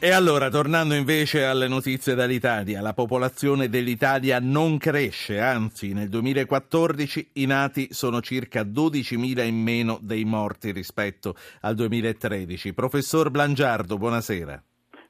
E 0.00 0.12
allora, 0.12 0.48
tornando 0.48 0.94
invece 0.94 1.44
alle 1.44 1.66
notizie 1.66 2.14
dall'Italia, 2.14 2.80
la 2.80 2.94
popolazione 2.94 3.68
dell'Italia 3.68 4.38
non 4.40 4.78
cresce, 4.78 5.40
anzi 5.40 5.92
nel 5.92 6.08
2014 6.08 7.30
i 7.32 7.46
nati 7.46 7.88
sono 7.90 8.20
circa 8.20 8.62
12.000 8.62 9.44
in 9.44 9.60
meno 9.60 9.98
dei 10.00 10.24
morti 10.24 10.70
rispetto 10.70 11.34
al 11.62 11.74
2013. 11.74 12.74
Professor 12.74 13.28
Blangiardo, 13.30 13.98
buonasera. 13.98 14.62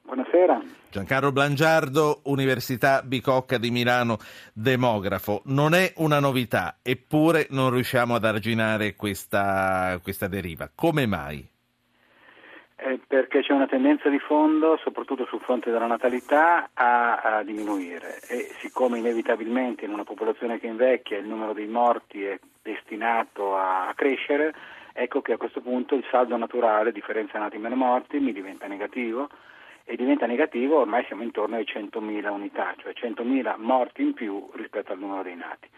Buonasera. 0.04 0.62
Giancarlo 0.90 1.32
Blangiardo, 1.32 2.22
Università 2.24 3.02
Bicocca 3.02 3.58
di 3.58 3.70
Milano, 3.70 4.16
demografo. 4.54 5.42
Non 5.44 5.74
è 5.74 5.92
una 5.96 6.18
novità, 6.18 6.78
eppure 6.80 7.46
non 7.50 7.68
riusciamo 7.68 8.14
ad 8.14 8.24
arginare 8.24 8.96
questa, 8.96 10.00
questa 10.02 10.28
deriva. 10.28 10.70
Come 10.74 11.04
mai? 11.04 11.46
Eh, 12.80 13.00
perché 13.04 13.42
c'è 13.42 13.52
una 13.52 13.66
tendenza 13.66 14.08
di 14.08 14.20
fondo, 14.20 14.76
soprattutto 14.76 15.26
sul 15.26 15.40
fronte 15.40 15.72
della 15.72 15.88
natalità, 15.88 16.70
a, 16.74 17.16
a, 17.16 17.42
diminuire 17.42 18.20
e 18.28 18.54
siccome 18.60 18.98
inevitabilmente 18.98 19.84
in 19.84 19.92
una 19.92 20.04
popolazione 20.04 20.60
che 20.60 20.68
invecchia 20.68 21.18
il 21.18 21.26
numero 21.26 21.52
dei 21.52 21.66
morti 21.66 22.22
è 22.22 22.38
destinato 22.62 23.56
a, 23.56 23.88
a 23.88 23.94
crescere, 23.94 24.54
ecco 24.92 25.22
che 25.22 25.32
a 25.32 25.36
questo 25.36 25.60
punto 25.60 25.96
il 25.96 26.06
saldo 26.08 26.36
naturale, 26.36 26.92
differenza 26.92 27.40
nati 27.40 27.58
meno 27.58 27.74
morti, 27.74 28.20
mi 28.20 28.32
diventa 28.32 28.68
negativo 28.68 29.28
e 29.84 29.96
diventa 29.96 30.26
negativo 30.26 30.78
ormai 30.78 31.04
siamo 31.06 31.24
intorno 31.24 31.56
ai 31.56 31.64
100.000 31.64 32.28
unità, 32.30 32.74
cioè 32.76 32.92
100.000 32.92 33.56
morti 33.56 34.02
in 34.02 34.14
più 34.14 34.48
rispetto 34.54 34.92
al 34.92 35.00
numero 35.00 35.24
dei 35.24 35.34
nati. 35.34 35.68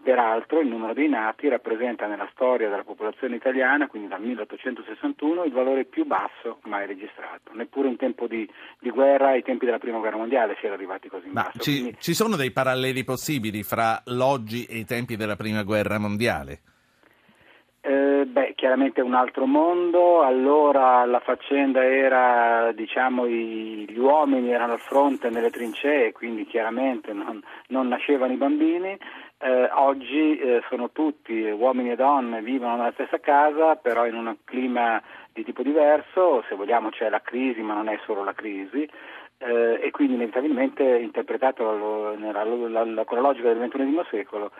Peraltro 0.00 0.60
il 0.60 0.68
numero 0.68 0.94
dei 0.94 1.08
nati 1.08 1.48
rappresenta 1.48 2.06
nella 2.06 2.28
storia 2.32 2.68
della 2.68 2.84
popolazione 2.84 3.36
italiana, 3.36 3.88
quindi 3.88 4.08
dal 4.08 4.20
1861, 4.20 5.44
il 5.44 5.52
valore 5.52 5.84
più 5.84 6.06
basso 6.06 6.60
mai 6.64 6.86
registrato. 6.86 7.52
Neppure 7.52 7.88
in 7.88 7.96
tempo 7.96 8.26
di, 8.26 8.48
di 8.78 8.90
guerra, 8.90 9.30
ai 9.30 9.42
tempi 9.42 9.64
della 9.64 9.78
Prima 9.78 9.98
Guerra 9.98 10.16
Mondiale, 10.16 10.56
si 10.60 10.66
era 10.66 10.74
arrivati 10.74 11.08
così 11.08 11.26
in 11.26 11.32
Ma 11.32 11.42
basso. 11.42 11.58
Ci, 11.58 11.80
quindi... 11.80 11.96
ci 12.00 12.14
sono 12.14 12.36
dei 12.36 12.52
paralleli 12.52 13.04
possibili 13.04 13.62
fra 13.62 14.00
l'oggi 14.06 14.64
e 14.64 14.78
i 14.78 14.84
tempi 14.84 15.16
della 15.16 15.36
Prima 15.36 15.62
Guerra 15.62 15.98
Mondiale? 15.98 16.60
Eh, 17.88 18.26
beh, 18.26 18.52
chiaramente 18.54 19.00
un 19.00 19.14
altro 19.14 19.46
mondo, 19.46 20.20
allora 20.20 21.06
la 21.06 21.20
faccenda 21.20 21.82
era, 21.82 22.70
diciamo, 22.72 23.24
i, 23.24 23.86
gli 23.88 23.98
uomini 23.98 24.50
erano 24.50 24.74
al 24.74 24.78
fronte 24.78 25.30
nelle 25.30 25.48
trincee, 25.48 26.12
quindi 26.12 26.44
chiaramente 26.44 27.14
non, 27.14 27.42
non 27.68 27.88
nascevano 27.88 28.34
i 28.34 28.36
bambini, 28.36 28.94
eh, 29.38 29.70
oggi 29.72 30.36
eh, 30.36 30.62
sono 30.68 30.90
tutti 30.90 31.32
uomini 31.32 31.92
e 31.92 31.96
donne, 31.96 32.42
vivono 32.42 32.76
nella 32.76 32.92
stessa 32.92 33.20
casa, 33.20 33.76
però 33.76 34.04
in 34.04 34.16
un 34.16 34.36
clima 34.44 35.02
di 35.32 35.42
tipo 35.42 35.62
diverso, 35.62 36.44
se 36.46 36.56
vogliamo 36.56 36.90
c'è 36.90 37.08
la 37.08 37.22
crisi, 37.22 37.62
ma 37.62 37.72
non 37.72 37.88
è 37.88 37.98
solo 38.04 38.22
la 38.22 38.34
crisi, 38.34 38.86
eh, 39.38 39.80
e 39.80 39.90
quindi 39.92 40.14
inevitabilmente 40.14 40.82
interpretato 40.82 41.64
con 41.64 42.20
la 42.20 43.20
logica 43.20 43.50
del 43.50 43.66
XXI 43.66 44.02
secolo 44.10 44.50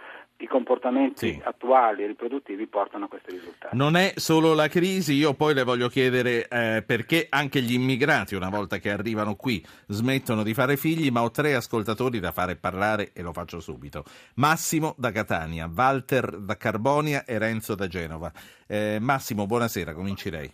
i 0.40 0.46
comportamenti 0.46 1.32
sì. 1.32 1.40
attuali 1.42 2.04
e 2.04 2.06
riproduttivi 2.06 2.66
portano 2.66 3.06
a 3.06 3.08
questi 3.08 3.32
risultati. 3.32 3.76
Non 3.76 3.96
è 3.96 4.12
solo 4.16 4.54
la 4.54 4.68
crisi, 4.68 5.14
io 5.14 5.34
poi 5.34 5.52
le 5.52 5.64
voglio 5.64 5.88
chiedere 5.88 6.46
eh, 6.46 6.82
perché 6.86 7.26
anche 7.28 7.60
gli 7.60 7.72
immigrati 7.72 8.34
una 8.34 8.48
volta 8.48 8.78
che 8.78 8.90
arrivano 8.90 9.34
qui 9.34 9.64
smettono 9.86 10.44
di 10.44 10.54
fare 10.54 10.76
figli, 10.76 11.10
ma 11.10 11.22
ho 11.22 11.30
tre 11.30 11.54
ascoltatori 11.54 12.20
da 12.20 12.30
fare 12.30 12.54
parlare 12.54 13.10
e 13.12 13.22
lo 13.22 13.32
faccio 13.32 13.58
subito. 13.58 14.04
Massimo 14.34 14.94
da 14.96 15.10
Catania, 15.10 15.68
Walter 15.74 16.38
da 16.38 16.56
Carbonia 16.56 17.24
e 17.24 17.38
Renzo 17.38 17.74
da 17.74 17.88
Genova. 17.88 18.30
Eh, 18.66 18.98
Massimo, 19.00 19.46
buonasera, 19.46 19.92
cominci 19.92 20.30
lei. 20.30 20.52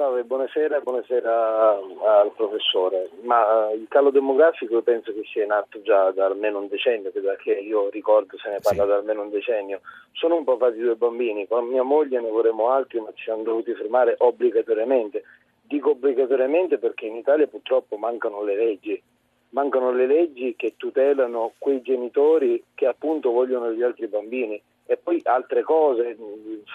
Salve, 0.00 0.24
buonasera 0.24 0.80
buonasera 0.80 1.76
al 1.76 2.32
professore. 2.34 3.10
Ma 3.20 3.68
eh, 3.68 3.74
il 3.74 3.86
calo 3.86 4.08
demografico 4.08 4.80
penso 4.80 5.12
che 5.12 5.24
sia 5.30 5.44
in 5.44 5.50
atto 5.50 5.82
già 5.82 6.10
da 6.12 6.24
almeno 6.24 6.58
un 6.58 6.68
decennio, 6.68 7.12
che 7.12 7.52
io 7.52 7.90
ricordo 7.90 8.38
se 8.38 8.48
ne 8.48 8.60
parla 8.62 8.84
sì. 8.84 8.88
da 8.88 8.96
almeno 8.96 9.20
un 9.20 9.28
decennio. 9.28 9.82
Sono 10.12 10.36
un 10.36 10.44
po' 10.44 10.56
fatti 10.56 10.78
due 10.78 10.96
bambini, 10.96 11.46
con 11.46 11.66
mia 11.66 11.82
moglie 11.82 12.18
ne 12.18 12.30
vorremmo 12.30 12.70
altri, 12.70 12.98
ma 12.98 13.10
ci 13.12 13.24
siamo 13.24 13.42
dovuti 13.42 13.74
fermare 13.74 14.14
obbligatoriamente. 14.16 15.22
Dico 15.60 15.90
obbligatoriamente 15.90 16.78
perché 16.78 17.04
in 17.04 17.16
Italia 17.16 17.46
purtroppo 17.46 17.98
mancano 17.98 18.42
le 18.42 18.56
leggi. 18.56 19.02
Mancano 19.50 19.92
le 19.92 20.06
leggi 20.06 20.54
che 20.56 20.76
tutelano 20.78 21.52
quei 21.58 21.82
genitori 21.82 22.64
che 22.74 22.86
appunto 22.86 23.32
vogliono 23.32 23.70
gli 23.70 23.82
altri 23.82 24.06
bambini 24.06 24.62
e 24.90 24.96
poi 24.96 25.20
altre 25.22 25.62
cose, 25.62 26.16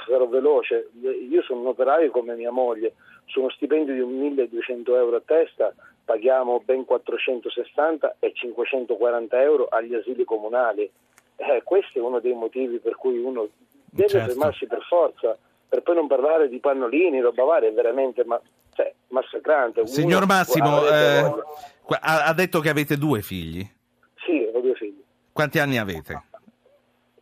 sarò 0.08 0.26
veloce, 0.28 0.90
io 1.02 1.42
sono 1.42 1.60
un 1.60 1.68
operaio 1.68 2.12
come 2.12 2.36
mia 2.36 2.50
moglie, 2.50 2.94
su 3.26 3.40
uno 3.40 3.50
stipendio 3.50 3.94
di 3.94 4.04
1200 4.04 4.96
euro 4.96 5.18
a 5.18 5.22
testa 5.26 5.74
paghiamo 6.06 6.62
ben 6.64 6.86
460 6.86 8.18
e 8.20 8.32
540 8.34 9.42
euro 9.42 9.68
agli 9.68 9.96
asili 9.96 10.24
comunali. 10.24 10.90
Eh, 11.38 11.62
questo 11.64 12.00
è 12.00 12.02
uno 12.02 12.20
dei 12.20 12.34
motivi 12.34 12.78
per 12.78 12.96
cui 12.96 13.18
uno 13.18 13.50
deve 13.90 14.08
certo. 14.08 14.28
fermarsi 14.30 14.68
per 14.68 14.84
forza, 14.88 15.38
per 15.68 15.82
poi 15.82 15.96
non 15.96 16.08
parlare 16.08 16.48
di 16.48 16.60
pannolini, 16.60 17.20
roba 17.20 17.44
varia, 17.44 17.70
è 17.70 17.74
veramente 17.74 18.24
ma, 18.24 18.40
cioè, 18.74 18.94
massacrante. 19.08 19.86
Signor 19.88 20.24
uno, 20.24 20.34
Massimo, 20.34 20.88
eh, 20.88 21.34
ha 22.00 22.34
detto 22.34 22.60
che 22.60 22.70
avete 22.70 22.98
due 22.98 23.22
figli? 23.22 23.68
Sì, 24.26 24.48
ho 24.54 24.60
due 24.60 24.76
figli. 24.76 25.04
Quanti 25.32 25.60
anni 25.60 25.78
avete? 25.78 26.24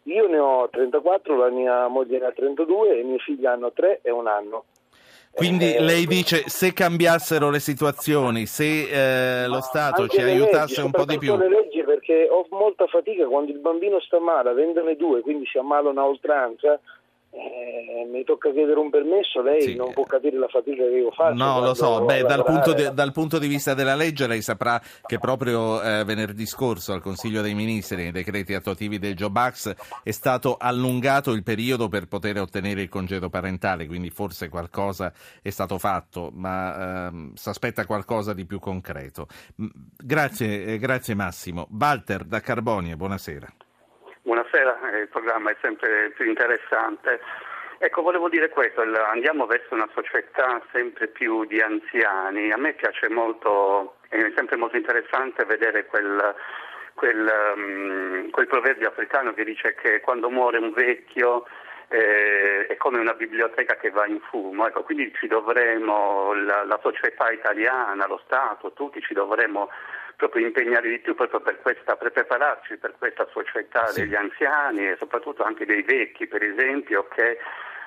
Io 0.04 0.28
ne 0.28 0.38
ho 0.38 0.70
34, 0.70 1.38
la 1.38 1.50
mia 1.50 1.88
moglie 1.88 2.20
ne 2.20 2.26
ha 2.26 2.32
32 2.32 2.98
e 2.98 3.00
i 3.00 3.04
miei 3.04 3.20
figli 3.20 3.46
hanno 3.46 3.72
3 3.72 4.02
e 4.04 4.12
un 4.12 4.28
anno. 4.28 4.66
Quindi 5.34 5.74
eh, 5.74 5.82
lei 5.82 6.06
dice 6.06 6.44
se 6.48 6.74
cambiassero 6.74 7.50
le 7.50 7.60
situazioni, 7.60 8.46
se 8.46 9.44
eh, 9.44 9.48
lo 9.48 9.62
Stato 9.62 10.08
ci 10.08 10.22
aiutasse 10.22 10.76
leggi, 10.76 10.86
un 10.86 10.92
po' 10.92 11.06
di 11.06 11.18
più. 11.18 11.36
le 11.36 11.50
leggi 11.50 11.84
perché 11.84 12.28
ho 12.30 12.46
molta 12.52 12.86
fatica 12.86 13.26
quando 13.26 13.52
il 13.52 13.58
bambino 13.58 14.00
sta 14.00 14.20
male, 14.20 14.52
avendone 14.52 14.96
due, 14.96 15.22
quindi 15.22 15.48
si 15.48 15.58
ammalano 15.58 16.00
a 16.00 16.06
oltranza, 16.06 16.80
eh, 17.36 18.06
mi 18.12 18.24
tocca 18.24 18.52
chiedere 18.52 18.80
un 18.80 18.92
permesso, 18.92 19.42
lei 19.42 19.62
sì. 19.62 19.76
non 19.76 19.92
può 19.92 20.04
capire 20.04 20.38
la 20.38 20.48
fatica 20.48 20.84
che 20.84 20.98
io 20.98 21.10
faccio. 21.12 21.34
No, 21.34 21.60
lo 21.62 21.74
so, 21.74 22.06
Beh, 22.06 22.22
dal, 22.22 22.44
punto 22.44 22.74
di, 22.74 22.88
dal, 22.94 23.12
punto 23.12 23.40
di, 23.40 23.48
vista 23.48 23.74
della 23.74 23.96
legge 23.96 24.28
lei 24.28 24.44
saprà 24.44 24.80
che 25.04 25.18
proprio 25.18 25.82
eh, 25.82 26.04
venerdì 26.04 26.46
scorso 26.46 26.94
al 26.94 27.02
Consiglio 27.02 27.42
dei 27.42 27.56
Ministri, 27.56 28.04
nei 28.04 28.12
decreti 28.12 28.54
attuativi 28.54 29.00
del 29.00 29.16
Job 29.16 29.36
Act, 29.36 29.76
è 30.04 30.12
stato 30.12 30.58
allungato 30.60 31.32
il 31.32 31.42
periodo 31.42 31.88
per 31.88 32.08
poter 32.08 32.40
ottenere 32.40 32.84
il 32.84 32.90
congedo 32.90 33.30
parentale, 33.30 33.88
quindi 33.88 34.12
forse 34.12 34.50
qualcosa 34.50 35.12
è 35.42 35.50
stato 35.50 35.80
fatto, 35.80 36.30
ma 36.34 37.08
ehm, 37.08 37.34
si 37.34 37.50
aspetta 37.50 37.86
qualcosa 37.88 38.34
di 38.34 38.46
più 38.46 38.60
concreto. 38.60 39.26
Grazie, 39.56 40.66
eh, 40.66 40.78
grazie 40.78 41.16
Massimo. 41.16 41.68
Walter 41.72 42.26
da 42.26 42.40
Carbonia, 42.42 42.96
buonasera. 42.96 43.52
Buonasera, 44.26 44.90
eh, 44.90 45.00
il 45.00 45.08
programma 45.10 45.52
è 45.52 45.58
sempre 45.60 46.12
più 46.12 46.24
interessante. 46.26 47.20
Ecco, 47.78 48.02
volevo 48.02 48.30
dire 48.30 48.48
questo, 48.48 48.80
andiamo 48.82 49.46
verso 49.46 49.74
una 49.74 49.90
società 49.94 50.62
sempre 50.72 51.08
più 51.08 51.44
di 51.44 51.60
anziani. 51.60 52.50
A 52.54 52.58
me 52.58 52.72
piace 52.72 53.10
molto, 53.10 53.98
è 54.08 54.32
sempre 54.34 54.56
molto 54.56 54.78
interessante 54.78 55.44
vedere 55.44 55.88
quel, 55.88 56.36
quel, 56.94 57.54
um, 57.58 58.30
quel 58.30 58.48
proverbio 58.48 58.88
africano 58.88 59.34
che 59.34 59.44
dice 59.44 59.76
che 59.76 60.00
quando 60.00 60.30
muore 60.30 60.58
un 60.58 60.72
vecchio 60.72 61.46
eh, 61.90 62.68
è 62.68 62.78
come 62.78 63.00
una 63.00 63.16
biblioteca 63.16 63.76
che 63.76 63.90
va 63.90 64.06
in 64.08 64.22
fumo. 64.22 64.66
Ecco, 64.66 64.84
quindi 64.84 65.14
ci 65.20 65.28
dovremo, 65.28 66.34
la, 66.34 66.64
la 66.64 66.80
società 66.82 67.30
italiana, 67.30 68.08
lo 68.08 68.22
Stato, 68.24 68.72
tutti 68.72 69.02
ci 69.02 69.14
dovremo 69.14 69.70
proprio 70.16 70.46
impegnare 70.46 70.90
di 70.90 71.00
più 71.00 71.16
proprio 71.16 71.40
per, 71.42 71.60
questa, 71.62 71.96
per 71.96 72.12
prepararci 72.12 72.78
per 72.78 72.96
questa 72.98 73.28
società 73.32 73.88
sì. 73.88 74.02
degli 74.02 74.16
anziani 74.16 74.88
e 74.88 74.96
soprattutto 74.98 75.44
anche 75.44 75.66
dei 75.66 75.82
vecchi, 75.84 76.28
per 76.28 76.44
esempio, 76.44 77.08
che 77.08 77.38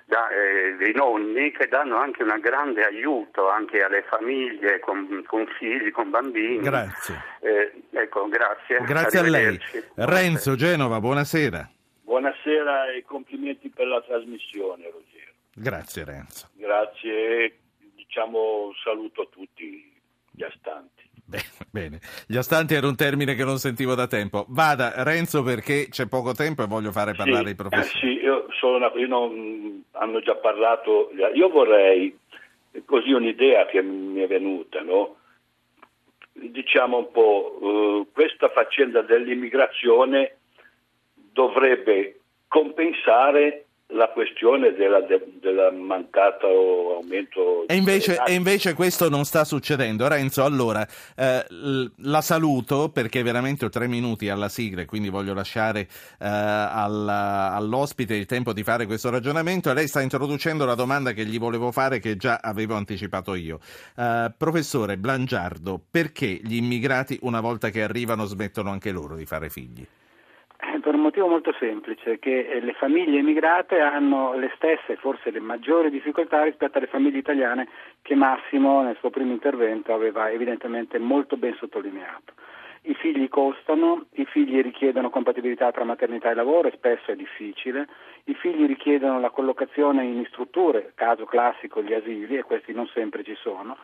da, 0.07 0.29
eh, 0.29 0.77
dei 0.77 0.95
nonni 0.95 1.51
che 1.51 1.67
danno 1.67 1.97
anche 1.97 2.23
un 2.23 2.39
grande 2.41 2.85
aiuto 2.85 3.49
anche 3.49 3.83
alle 3.83 4.03
famiglie 4.03 4.79
con, 4.79 5.25
con 5.27 5.47
figli, 5.59 5.91
con 5.91 6.11
bambini. 6.11 6.61
Grazie. 6.61 7.21
Eh, 7.41 7.73
ecco, 7.91 8.29
grazie. 8.29 8.79
Grazie 8.83 9.19
a 9.19 9.23
lei. 9.23 9.59
Renzo, 9.97 10.55
Genova, 10.55 11.01
buonasera. 11.01 11.69
Buonasera 12.03 12.93
e 12.93 13.03
complimenti 13.05 13.69
per 13.69 13.89
la 13.89 14.01
trasmissione, 14.01 14.85
Ruggero. 14.85 15.33
Grazie 15.53 16.05
Renzo. 16.05 16.51
Grazie, 16.53 17.59
diciamo 17.95 18.73
saluto 18.85 19.23
a 19.23 19.27
tutti 19.31 19.93
gli 20.31 20.43
astanti. 20.45 21.06
Bene, 21.29 21.45
bene, 21.73 22.01
gli 22.29 22.37
astanti 22.37 22.75
era 22.75 22.87
un 22.87 22.95
termine 22.95 23.35
che 23.35 23.45
non 23.45 23.59
sentivo 23.59 23.95
da 23.95 24.07
tempo. 24.07 24.47
Vada 24.49 25.03
Renzo 25.03 25.43
perché 25.43 25.89
c'è 25.91 26.07
poco 26.07 26.33
tempo 26.33 26.63
e 26.63 26.67
voglio 26.67 26.93
fare 26.93 27.15
parlare 27.15 27.47
sì, 27.47 27.51
i 27.51 27.55
professori. 27.57 27.99
sì, 27.99 28.23
io 28.23 28.47
sono 28.53 28.77
una, 28.77 28.93
io 28.95 29.09
non, 29.09 29.83
hanno 29.93 30.21
già 30.21 30.37
parlato, 30.37 31.11
io 31.35 31.49
vorrei, 31.49 32.17
così 32.85 33.11
un'idea 33.11 33.67
che 33.67 33.83
mi 33.83 34.21
è 34.21 34.27
venuta, 34.29 34.81
no? 34.83 35.17
diciamo 36.33 36.99
un 36.99 37.11
po', 37.11 37.59
uh, 37.61 38.09
questa 38.13 38.51
faccenda 38.51 39.03
dell'immigrazione 39.03 40.37
dovrebbe 41.15 42.21
compensare 42.47 43.66
la 43.97 44.09
questione 44.09 44.73
della, 44.75 45.01
de, 45.01 45.21
della 45.41 45.73
mancato 45.73 46.97
aumento 46.97 47.67
e 47.67 47.75
invece, 47.75 48.21
e 48.25 48.35
invece, 48.35 48.75
questo 48.75 49.09
non 49.09 49.25
sta 49.25 49.45
succedendo. 49.45 50.07
Renzo 50.07 50.45
allora 50.45 50.87
eh, 51.17 51.45
la 51.97 52.21
saluto 52.21 52.91
perché 52.91 53.23
veramente 53.23 53.65
ho 53.65 53.69
tre 53.69 53.89
minuti 53.89 54.29
alla 54.29 54.49
sigla 54.49 54.83
e 54.83 54.85
quindi 54.85 55.09
voglio 55.09 55.35
lasciare 55.35 55.81
eh, 55.81 55.89
alla, 56.19 57.53
all'ospite 57.55 58.15
il 58.15 58.27
tempo 58.27 58.53
di 58.53 58.63
fare 58.63 58.87
questo 58.87 59.11
ragionamento. 59.11 59.71
E 59.71 59.75
lei 59.75 59.89
sta 59.89 60.01
introducendo 60.01 60.65
la 60.65 60.75
domanda 60.75 61.13
che 61.13 61.25
gli 61.25 61.39
volevo 61.39 61.73
fare 61.73 61.99
che 61.99 62.17
già 62.17 62.39
avevo 62.41 62.75
anticipato 62.75 63.35
io. 63.35 63.59
Eh, 63.97 64.33
professore 64.37 64.99
Blangiardo 64.99 65.81
perché 65.91 66.27
gli 66.27 66.57
immigrati 66.57 67.19
una 67.23 67.41
volta 67.41 67.71
che 67.71 67.83
arrivano 67.83 68.27
smettono 68.27 68.71
anche 68.71 68.91
loro 68.91 69.17
di 69.17 69.25
fare 69.25 69.49
figli? 69.49 69.87
Motivo 71.17 71.35
molto 71.35 71.57
semplice, 71.59 72.19
che 72.19 72.47
eh, 72.47 72.61
le 72.61 72.75
famiglie 72.75 73.21
immigrate 73.21 73.81
hanno 73.81 74.35
le 74.35 74.53
stesse, 74.57 74.97
forse 74.97 75.31
le 75.31 75.41
maggiori 75.41 75.89
difficoltà 75.89 76.43
rispetto 76.43 76.77
alle 76.77 76.89
famiglie 76.89 77.17
italiane 77.17 77.69
che 78.03 78.15
Massimo 78.15 78.83
nel 78.83 78.99
suo 78.99 79.09
primo 79.09 79.33
intervento 79.33 79.95
aveva 79.95 80.31
evidentemente 80.31 80.99
molto 80.99 81.39
ben 81.39 81.55
sottolineato. 81.55 82.35
I 82.83 82.93
figli 82.93 83.31
costano, 83.31 84.09
i 84.17 84.27
figli 84.27 84.61
richiedono 84.61 85.09
compatibilità 85.09 85.73
tra 85.73 85.85
maternità 85.85 86.31
e 86.31 86.35
lavoro 86.35 86.69
e 86.69 86.73
spesso 86.73 87.11
è 87.11 87.17
difficile, 87.17 87.89
i 88.25 88.35
figli 88.35 88.67
richiedono 88.67 89.19
la 89.19 89.31
collocazione 89.31 90.05
in 90.05 90.27
strutture, 90.27 90.93
caso 90.95 91.25
classico 91.25 91.83
gli 91.83 91.95
asili 91.95 92.37
e 92.37 92.43
questi 92.43 92.75
non 92.75 92.87
sempre 92.89 93.25
ci 93.25 93.35
sono, 93.37 93.75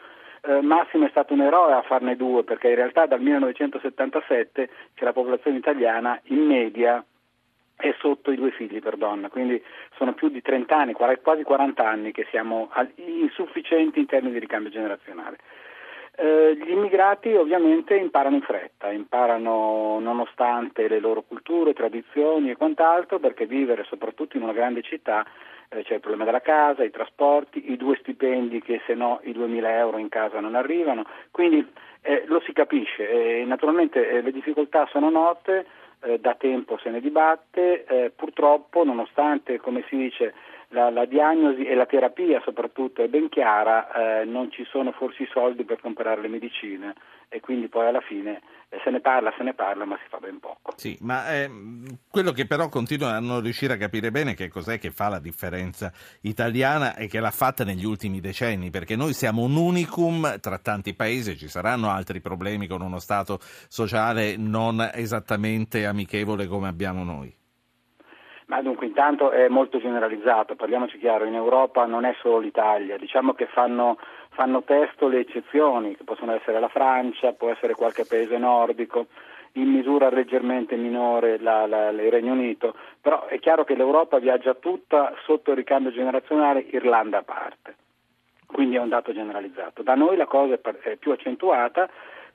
eh, 0.42 0.60
Massimo 0.60 1.06
è 1.06 1.08
stato 1.08 1.32
un 1.32 1.40
eroe 1.40 1.72
a 1.72 1.82
farne 1.82 2.14
due 2.14 2.44
perché 2.44 2.68
in 2.68 2.74
realtà 2.74 3.06
dal 3.06 3.22
1977 3.22 4.68
che 4.92 5.04
la 5.04 5.14
popolazione 5.14 5.56
italiana 5.56 6.20
in 6.24 6.44
media 6.44 7.02
è 7.82 7.92
sotto 7.98 8.30
i 8.30 8.36
due 8.36 8.52
figli 8.52 8.78
per 8.78 8.96
donna, 8.96 9.28
quindi 9.28 9.60
sono 9.96 10.14
più 10.14 10.28
di 10.28 10.40
30 10.40 10.76
anni, 10.76 10.92
quasi 10.92 11.42
40 11.42 11.84
anni 11.84 12.12
che 12.12 12.26
siamo 12.30 12.70
insufficienti 12.94 13.98
in 13.98 14.06
termini 14.06 14.34
di 14.34 14.38
ricambio 14.38 14.70
generazionale. 14.70 15.38
Eh, 16.14 16.56
gli 16.62 16.70
immigrati 16.70 17.34
ovviamente 17.34 17.96
imparano 17.96 18.36
in 18.36 18.42
fretta, 18.42 18.92
imparano 18.92 19.98
nonostante 19.98 20.86
le 20.86 21.00
loro 21.00 21.22
culture, 21.22 21.72
tradizioni 21.72 22.50
e 22.50 22.56
quant'altro, 22.56 23.18
perché 23.18 23.46
vivere 23.46 23.82
soprattutto 23.84 24.36
in 24.36 24.44
una 24.44 24.52
grande 24.52 24.82
città 24.82 25.26
eh, 25.70 25.82
c'è 25.82 25.94
il 25.94 26.00
problema 26.00 26.24
della 26.24 26.40
casa, 26.40 26.84
i 26.84 26.90
trasporti, 26.90 27.72
i 27.72 27.76
due 27.76 27.96
stipendi 27.96 28.60
che 28.60 28.80
se 28.86 28.94
no 28.94 29.20
i 29.24 29.32
2.000 29.32 29.64
euro 29.64 29.98
in 29.98 30.08
casa 30.08 30.38
non 30.38 30.54
arrivano, 30.54 31.04
quindi 31.32 31.66
eh, 32.02 32.24
lo 32.26 32.40
si 32.46 32.52
capisce. 32.52 33.08
Eh, 33.08 33.44
naturalmente 33.44 34.20
le 34.20 34.30
difficoltà 34.30 34.86
sono 34.92 35.10
note, 35.10 35.66
eh, 36.02 36.18
da 36.18 36.34
tempo 36.34 36.78
se 36.78 36.90
ne 36.90 37.00
dibatte, 37.00 37.84
eh, 37.84 38.10
purtroppo 38.14 38.84
nonostante, 38.84 39.58
come 39.58 39.84
si 39.88 39.96
dice, 39.96 40.34
la, 40.72 40.90
la, 40.90 41.04
diagnosi 41.04 41.64
e 41.64 41.74
la 41.74 41.86
terapia 41.86 42.40
soprattutto 42.44 43.02
è 43.02 43.08
ben 43.08 43.28
chiara, 43.28 44.20
eh, 44.20 44.24
non 44.24 44.50
ci 44.50 44.64
sono 44.64 44.92
forse 44.92 45.22
i 45.22 45.28
soldi 45.30 45.64
per 45.64 45.80
comprare 45.80 46.20
le 46.20 46.28
medicine 46.28 46.94
e 47.28 47.40
quindi 47.40 47.68
poi 47.68 47.86
alla 47.86 48.00
fine 48.00 48.40
eh, 48.68 48.80
se 48.82 48.90
ne 48.90 49.00
parla, 49.00 49.32
se 49.36 49.42
ne 49.42 49.54
parla, 49.54 49.84
ma 49.84 49.96
si 49.96 50.08
fa 50.08 50.18
ben 50.18 50.38
poco. 50.38 50.72
Sì, 50.76 50.96
ma 51.00 51.30
eh, 51.32 51.50
quello 52.10 52.32
che 52.32 52.46
però 52.46 52.68
continuo 52.68 53.08
a 53.08 53.20
non 53.20 53.40
riuscire 53.40 53.74
a 53.74 53.76
capire 53.76 54.10
bene 54.10 54.32
è 54.32 54.34
che 54.34 54.48
cos'è 54.48 54.78
che 54.78 54.90
fa 54.90 55.08
la 55.08 55.18
differenza 55.18 55.92
italiana 56.22 56.94
e 56.96 57.06
che 57.06 57.20
l'ha 57.20 57.30
fatta 57.30 57.64
negli 57.64 57.84
ultimi 57.84 58.20
decenni, 58.20 58.70
perché 58.70 58.96
noi 58.96 59.12
siamo 59.12 59.42
un 59.42 59.56
unicum 59.56 60.40
tra 60.40 60.58
tanti 60.58 60.94
paesi, 60.94 61.36
ci 61.36 61.48
saranno 61.48 61.90
altri 61.90 62.20
problemi 62.20 62.66
con 62.66 62.80
uno 62.80 62.98
Stato 62.98 63.38
sociale 63.68 64.36
non 64.36 64.90
esattamente 64.94 65.84
amichevole 65.86 66.46
come 66.46 66.68
abbiamo 66.68 67.04
noi. 67.04 67.40
Ma 68.52 68.60
dunque 68.60 68.84
intanto 68.84 69.30
è 69.30 69.48
molto 69.48 69.78
generalizzato, 69.78 70.56
parliamoci 70.56 70.98
chiaro, 70.98 71.24
in 71.24 71.34
Europa 71.34 71.86
non 71.86 72.04
è 72.04 72.14
solo 72.20 72.38
l'Italia, 72.38 72.98
diciamo 72.98 73.32
che 73.32 73.46
fanno, 73.46 73.96
fanno 74.28 74.62
testo 74.62 75.08
le 75.08 75.20
eccezioni, 75.20 75.96
che 75.96 76.04
possono 76.04 76.34
essere 76.34 76.60
la 76.60 76.68
Francia, 76.68 77.32
può 77.32 77.50
essere 77.50 77.72
qualche 77.72 78.04
paese 78.04 78.36
nordico, 78.36 79.06
in 79.52 79.70
misura 79.70 80.10
leggermente 80.10 80.76
minore 80.76 81.38
la, 81.38 81.66
la, 81.66 81.88
il 81.88 82.10
Regno 82.10 82.32
Unito, 82.34 82.74
però 83.00 83.24
è 83.24 83.38
chiaro 83.38 83.64
che 83.64 83.74
l'Europa 83.74 84.18
viaggia 84.18 84.52
tutta 84.52 85.14
sotto 85.24 85.52
il 85.52 85.56
ricambio 85.56 85.90
generazionale, 85.90 86.60
Irlanda 86.72 87.20
a 87.20 87.22
parte, 87.22 87.76
quindi 88.44 88.76
è 88.76 88.80
un 88.80 88.90
dato 88.90 89.14
generalizzato. 89.14 89.82
Da 89.82 89.94
noi 89.94 90.18
la 90.18 90.26
cosa 90.26 90.58
è 90.82 90.96
più 90.96 91.12
accentuata 91.12 91.88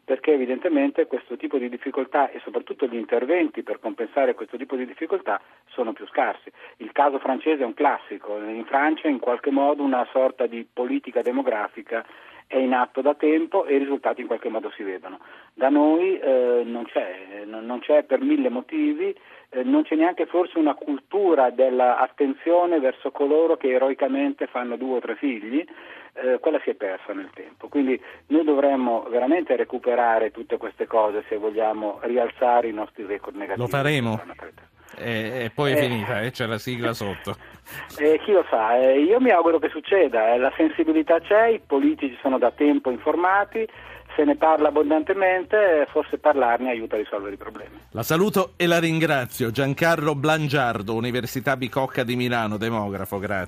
perché 0.08 0.32
evidentemente 0.32 1.06
questo 1.06 1.36
tipo 1.36 1.58
di 1.58 1.68
difficoltà 1.68 2.32
e 2.32 2.40
soprattutto 2.40 2.88
gli 2.88 2.96
interventi 2.96 3.62
per 3.62 3.82
compensare 3.82 4.36
questo 4.36 4.56
tipo 4.56 4.78
di 4.78 4.86
difficoltà 4.86 5.42
sono 5.66 5.92
più 5.92 6.08
scarsi. 6.08 6.50
Il 6.78 6.94
caso 6.94 7.20
francese 7.20 7.64
è 7.64 7.66
un 7.66 7.74
classico, 7.74 8.38
in 8.38 8.64
Francia 8.64 9.10
in 9.10 9.20
qualche 9.20 9.52
modo 9.52 9.84
una 9.84 10.08
sorta 10.14 10.48
di 10.48 10.66
politica 10.72 11.22
demografica 11.22 12.06
è 12.48 12.58
in 12.58 12.74
atto 12.74 13.02
da 13.02 13.14
tempo 13.14 13.66
e 13.66 13.76
i 13.76 13.78
risultati 13.78 14.22
in 14.22 14.28
qualche 14.28 14.50
modo 14.50 14.72
si 14.72 14.84
vedono. 14.84 15.20
Da 15.54 15.70
noi 15.70 16.18
eh, 16.18 16.64
non, 16.66 16.86
c'è, 16.86 17.44
non, 17.46 17.80
c'è, 17.80 18.04
per 18.04 18.22
mille 18.22 18.50
motivi, 18.50 19.14
eh, 19.50 19.64
non 19.64 19.84
c'è 19.84 19.96
neanche 19.96 20.26
forse 20.26 20.58
una 20.58 20.74
cultura 20.74 21.50
dell'attenzione 21.50 22.80
verso 22.80 23.12
coloro 23.12 23.58
che 23.58 23.72
eroicamente 23.72 24.48
fanno 24.48 24.78
due 24.78 24.98
o 24.98 25.00
tre 25.00 25.16
figli, 25.16 25.64
eh, 26.14 26.40
quella 26.40 26.60
si 26.64 26.70
è 26.70 26.76
persa 26.76 27.14
nel 27.14 27.30
tempo. 27.34 27.68
Quindi 27.68 28.02
noi 28.28 28.46
dovremmo 28.46 29.06
veramente 29.10 29.56
recuperare 29.56 30.32
tutte 30.32 30.58
queste 30.58 30.88
cose 30.88 31.24
se 31.28 31.36
vogliamo 31.38 32.00
rialzare 32.04 32.70
i 32.70 32.74
nostri 32.74 33.06
record 33.06 33.36
negativi. 33.36 33.66
Lo 33.66 33.68
faremo. 33.68 34.20
E, 35.00 35.44
e, 35.46 35.52
poi 35.54 35.74
è 35.74 35.78
eh, 35.78 35.82
finita, 35.82 36.22
eh, 36.22 36.32
c'è 36.32 36.46
la 36.46 36.58
sigla 36.58 36.94
sotto. 36.94 37.36
Eh, 37.98 38.20
chi 38.24 38.32
lo 38.32 38.46
sa, 38.50 38.80
eh, 38.80 39.00
io 39.00 39.20
mi 39.20 39.30
auguro 39.30 39.60
che 39.60 39.70
succeda, 39.70 40.34
eh, 40.34 40.38
la 40.38 40.52
sensibilità 40.56 41.20
c'è, 41.20 41.48
i 41.48 41.62
politici 41.66 42.18
sono 42.22 42.38
da 42.38 42.52
tempo 42.52 42.90
informati, 42.90 43.68
se 44.16 44.24
ne 44.24 44.36
parla 44.36 44.70
abbondantemente, 44.70 45.86
forse 45.92 46.18
parlarne 46.18 46.72
aiuta 46.72 46.96
a 46.96 46.98
risolvere 46.98 47.36
i 47.36 47.38
problemi. 47.38 47.80
La 47.92 48.02
saluto 48.02 48.54
e 48.58 48.66
la 48.66 48.80
ringrazio. 48.80 49.52
Giancarlo 49.52 50.16
Blangiardo, 50.16 50.96
Università 50.96 51.56
Bicocca 51.56 52.04
di 52.04 52.16
Milano, 52.16 52.58
demografo, 52.58 53.20
grazie. 53.20 53.46